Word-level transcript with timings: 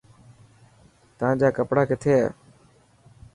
تان 1.17 1.33
جا 1.39 1.47
ڪپڙا 1.57 1.83
ڪٿي 1.89 2.11
هي. 2.19 2.27